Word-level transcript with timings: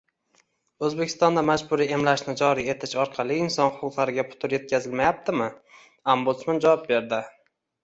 O‘zbekistonda 0.85 1.43
majburiy 1.49 1.93
emlashni 1.97 2.35
joriy 2.39 2.71
etish 2.75 2.95
orqali 3.03 3.37
inson 3.43 3.71
huquqlariga 3.77 4.27
putur 4.33 4.57
yetkazilmayaptimi? 4.59 5.53
Ombdusman 6.17 6.65
javob 6.67 6.91
berdi 6.91 7.25